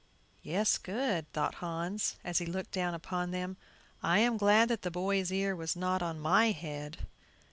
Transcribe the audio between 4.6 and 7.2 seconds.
that the boy's ear was not on my head."